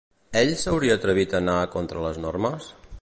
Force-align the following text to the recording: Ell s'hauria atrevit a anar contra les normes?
Ell 0.39 0.53
s'hauria 0.61 0.95
atrevit 0.99 1.35
a 1.35 1.39
anar 1.43 1.59
contra 1.77 2.07
les 2.07 2.19
normes? 2.25 2.73